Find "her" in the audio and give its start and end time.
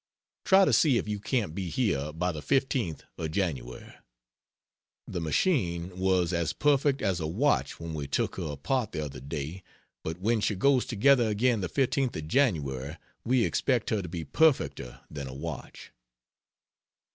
8.37-8.51, 13.91-14.01